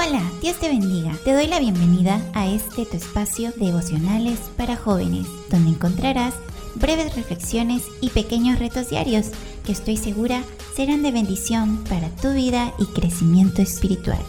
[0.00, 1.12] Hola, Dios te bendiga.
[1.24, 6.36] Te doy la bienvenida a este tu espacio devocionales para jóvenes, donde encontrarás
[6.76, 9.32] breves reflexiones y pequeños retos diarios
[9.66, 10.44] que estoy segura
[10.76, 14.20] serán de bendición para tu vida y crecimiento espiritual.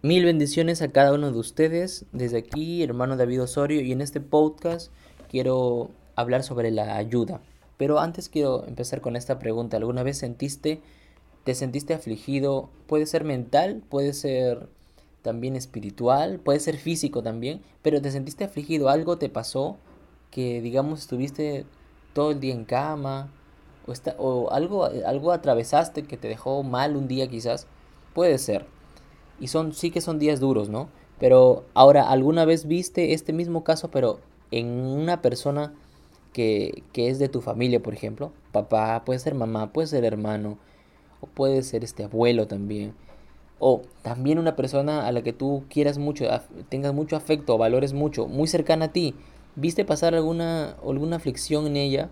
[0.00, 2.06] Mil bendiciones a cada uno de ustedes.
[2.12, 4.90] Desde aquí, hermano David Osorio, y en este podcast
[5.28, 7.42] quiero hablar sobre la ayuda.
[7.76, 9.76] Pero antes quiero empezar con esta pregunta.
[9.76, 10.80] ¿Alguna vez sentiste
[11.46, 14.68] te sentiste afligido, puede ser mental, puede ser
[15.22, 19.76] también espiritual, puede ser físico también, pero te sentiste afligido, algo te pasó
[20.32, 21.64] que digamos estuviste
[22.14, 23.30] todo el día en cama
[23.86, 27.68] o, o algo, algo atravesaste que te dejó mal un día quizás,
[28.12, 28.66] puede ser.
[29.38, 30.88] Y son sí que son días duros, ¿no?
[31.20, 34.18] Pero ahora, ¿alguna vez viste este mismo caso, pero
[34.50, 35.74] en una persona
[36.32, 38.32] que, que es de tu familia, por ejemplo?
[38.50, 40.58] Papá, puede ser mamá, puede ser hermano,
[41.20, 42.94] o puede ser este abuelo también,
[43.58, 46.26] o también una persona a la que tú quieras mucho,
[46.68, 49.14] tengas mucho afecto, o valores mucho, muy cercana a ti,
[49.54, 52.10] viste pasar alguna, alguna aflicción en ella,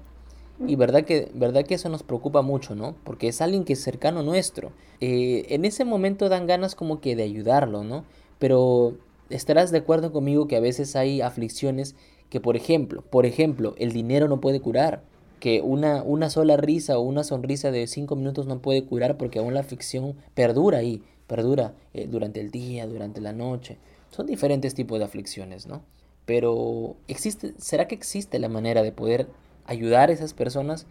[0.66, 2.94] y verdad que, verdad que eso nos preocupa mucho, ¿no?
[3.04, 4.70] Porque es alguien que es cercano nuestro.
[5.00, 8.04] Eh, en ese momento dan ganas como que de ayudarlo, ¿no?
[8.38, 8.94] Pero
[9.30, 11.96] estarás de acuerdo conmigo que a veces hay aflicciones
[12.30, 15.02] que, por ejemplo, por ejemplo, el dinero no puede curar
[15.44, 19.40] que una, una sola risa o una sonrisa de cinco minutos no puede curar porque
[19.40, 23.76] aún la aflicción perdura ahí, perdura eh, durante el día, durante la noche.
[24.08, 25.82] Son diferentes tipos de aflicciones, ¿no?
[26.24, 29.28] Pero existe, ¿será que existe la manera de poder
[29.66, 30.86] ayudar a esas personas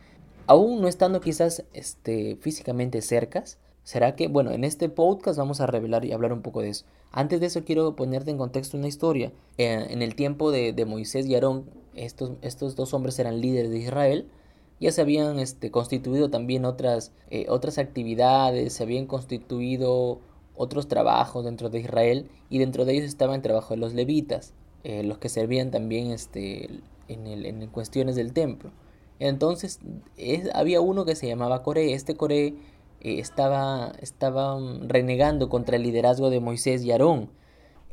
[0.46, 3.58] aún no estando quizás este, físicamente cercas?
[3.84, 6.86] ¿Será que, bueno, en este podcast vamos a revelar y hablar un poco de eso?
[7.12, 9.32] Antes de eso quiero ponerte en contexto una historia.
[9.58, 11.66] Eh, en el tiempo de, de Moisés y Aarón,
[11.96, 14.28] estos, estos dos hombres eran líderes de Israel
[14.84, 20.20] ya se habían este, constituido también otras, eh, otras actividades, se habían constituido
[20.56, 24.54] otros trabajos dentro de Israel y dentro de ellos estaba el trabajo de los levitas,
[24.84, 26.70] eh, los que servían también este,
[27.08, 28.72] en, el, en cuestiones del templo.
[29.20, 29.80] Entonces
[30.54, 32.48] había uno que se llamaba Coré, este Coré
[33.00, 37.30] eh, estaba, estaba renegando contra el liderazgo de Moisés y Aarón.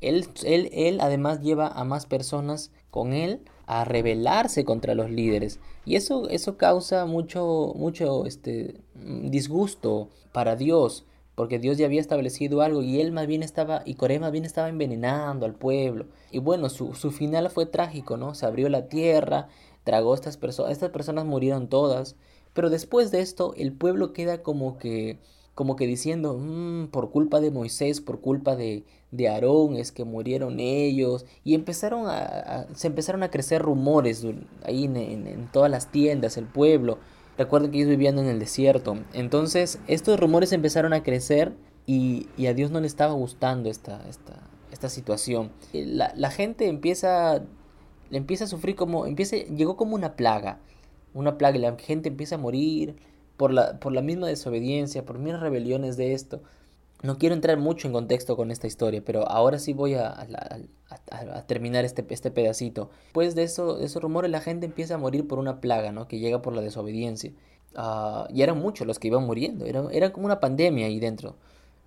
[0.01, 5.61] Él, él, él además lleva a más personas con él a rebelarse contra los líderes.
[5.85, 11.05] Y eso eso causa mucho mucho este disgusto para Dios
[11.37, 14.45] porque Dios ya había establecido algo y él más bien estaba y Coré más bien
[14.45, 16.07] estaba envenenando al pueblo.
[16.33, 19.47] Y bueno su, su final fue trágico no se abrió la tierra
[19.85, 22.17] tragó a estas personas estas personas murieron todas
[22.53, 25.21] pero después de esto el pueblo queda como que
[25.61, 30.05] como que diciendo, mm, por culpa de Moisés, por culpa de, de Aarón, es que
[30.05, 34.25] murieron ellos, y empezaron a, se empezaron a crecer rumores
[34.65, 36.97] ahí en, todas las tiendas, el pueblo.
[37.37, 39.01] Recuerden que ellos vivían en el desierto.
[39.13, 41.53] Entonces, estos rumores empezaron a crecer
[41.85, 44.41] y, y a Dios no le estaba gustando esta, esta,
[44.73, 45.53] esta situación.
[45.75, 47.43] La, la gente empieza,
[48.11, 50.59] empieza a sufrir como, empieza, llegó como una plaga,
[51.13, 52.97] una plaga, la gente empieza a morir,
[53.41, 56.43] por la, por la misma desobediencia, por mis rebeliones de esto.
[57.03, 60.27] No quiero entrar mucho en contexto con esta historia, pero ahora sí voy a,
[61.47, 62.91] terminar este, este pedacito.
[63.15, 66.07] Pues de, eso, de esos rumores la gente empieza a morir por una plaga, ¿no?
[66.07, 67.33] Que llega por la desobediencia.
[67.75, 71.37] Uh, y eran muchos los que iban muriendo, era, era como una pandemia ahí dentro.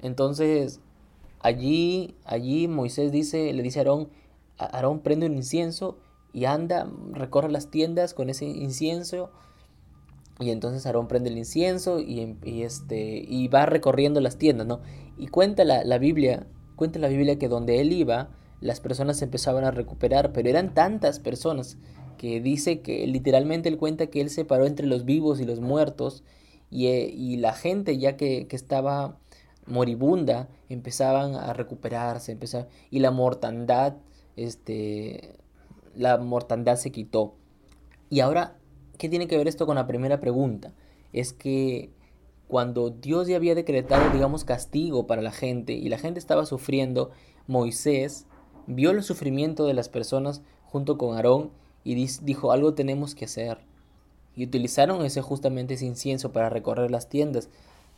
[0.01, 0.79] Entonces,
[1.39, 4.09] allí, allí Moisés dice, le dice a Aarón,
[4.57, 5.99] Aarón prende un incienso
[6.33, 9.29] y anda, recorre las tiendas con ese incienso
[10.39, 14.81] y entonces Aarón prende el incienso y, este, y va recorriendo las tiendas, ¿no?
[15.17, 18.29] Y cuenta la, la, Biblia, cuenta la Biblia que donde él iba,
[18.59, 21.77] las personas se empezaban a recuperar, pero eran tantas personas
[22.17, 25.59] que dice que literalmente él cuenta que él se paró entre los vivos y los
[25.59, 26.23] muertos
[26.71, 29.19] y, eh, y la gente ya que, que, estaba
[29.67, 33.95] moribunda empezaban a recuperarse, empezaba, y la mortandad,
[34.35, 35.35] este,
[35.95, 37.35] la mortandad se quitó.
[38.09, 38.57] Y ahora
[38.97, 40.73] ¿Qué tiene que ver esto con la primera pregunta?
[41.11, 41.91] Es que
[42.47, 47.11] cuando Dios ya había decretado, digamos, castigo para la gente y la gente estaba sufriendo,
[47.47, 48.27] Moisés
[48.67, 51.51] vio el sufrimiento de las personas junto con Aarón
[51.83, 53.59] y dijo, algo tenemos que hacer.
[54.35, 57.49] Y utilizaron ese justamente ese incienso para recorrer las tiendas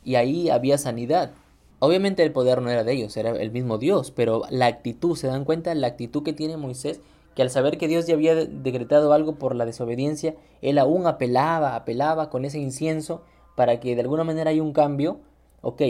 [0.04, 1.32] y ahí había sanidad.
[1.80, 5.28] Obviamente el poder no era de ellos, era el mismo Dios, pero la actitud, ¿se
[5.28, 5.76] dan cuenta?
[5.76, 7.02] La actitud que tiene Moisés
[7.36, 11.76] que al saber que Dios ya había decretado algo por la desobediencia, él aún apelaba,
[11.76, 13.24] apelaba con ese incienso
[13.56, 15.20] para que de alguna manera haya un cambio.
[15.62, 15.82] Ok,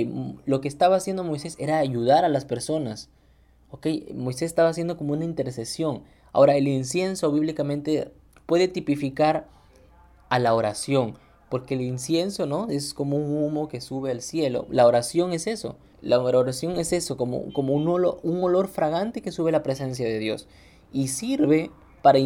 [0.46, 3.10] lo que estaba haciendo Moisés era ayudar a las personas.
[3.70, 6.04] Ok, Moisés estaba haciendo como una intercesión.
[6.32, 8.12] Ahora, el incienso bíblicamente
[8.46, 9.48] puede tipificar
[10.30, 11.16] a la oración,
[11.50, 12.70] porque el incienso, ¿no?
[12.70, 14.66] Es como un humo que sube al cielo.
[14.70, 15.78] La oración es eso.
[16.02, 19.64] La oración es eso, como, como un, olor, un olor fragante que sube a la
[19.64, 20.48] presencia de Dios.
[20.92, 21.72] Y sirve
[22.02, 22.20] para,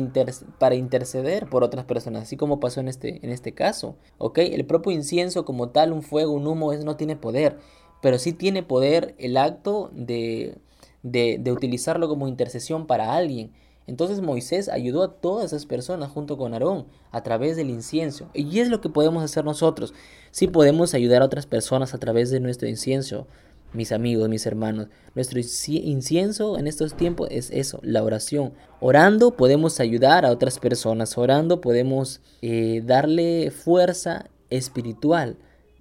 [0.58, 3.96] para interceder por otras personas, así como pasó en este, en este caso.
[4.36, 7.58] El propio incienso como tal, un fuego, un humo, eso no tiene poder.
[8.02, 10.58] Pero sí tiene poder el acto de,
[11.04, 13.52] de, de utilizarlo como intercesión para alguien.
[13.90, 18.30] Entonces Moisés ayudó a todas esas personas junto con Aarón a través del incienso.
[18.36, 19.96] Y es lo que podemos hacer nosotros.
[20.30, 23.26] Sí podemos ayudar a otras personas a través de nuestro incienso,
[23.74, 24.88] mis amigos, mis hermanos.
[25.16, 28.54] Nuestro incienso en estos tiempos es eso, la oración.
[28.80, 31.18] Orando podemos ayudar a otras personas.
[31.18, 35.38] Orando podemos eh, darle fuerza espiritual.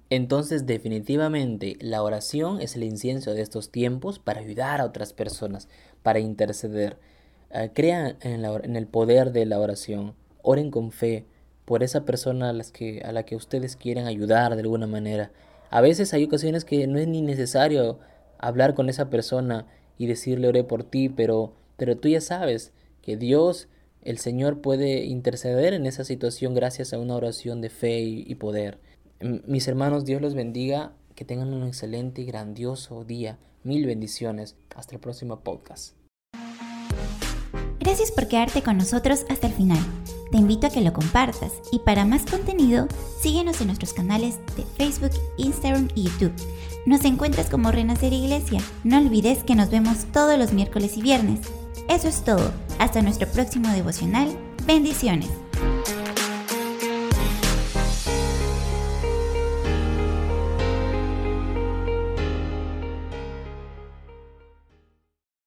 [0.09, 5.67] Entonces definitivamente la oración es el incienso de estos tiempos para ayudar a otras personas,
[6.01, 6.97] para interceder.
[7.51, 10.13] Eh, crean en, en, el poder de la oración.
[10.41, 11.25] Oren con fe
[11.65, 15.31] por esa persona a, las que, a la que ustedes quieren ayudar de alguna manera.
[15.69, 17.99] A veces hay ocasiones que no es ni necesario
[18.37, 19.67] hablar con esa persona
[19.97, 22.71] y decirle oré por ti, pero, pero tú ya sabes
[23.01, 23.67] que Dios,
[24.01, 28.35] el Señor, puede interceder en esa situación gracias a una oración de fe y, y
[28.35, 28.79] poder.
[29.19, 33.37] Mis hermanos, Dios los bendiga, que tengan un excelente y grandioso día.
[33.63, 34.55] Mil bendiciones.
[34.73, 35.95] Hasta el próximo podcast.
[37.79, 39.79] Gracias por quedarte con nosotros hasta el final.
[40.31, 42.87] Te invito a que lo compartas y para más contenido,
[43.19, 46.33] síguenos en nuestros canales de Facebook, Instagram y YouTube.
[46.85, 48.61] Nos encuentras como Renacer Iglesia.
[48.83, 51.39] No olvides que nos vemos todos los miércoles y viernes.
[51.87, 52.51] Eso es todo.
[52.77, 54.29] Hasta nuestro próximo devocional.
[54.65, 55.29] Bendiciones.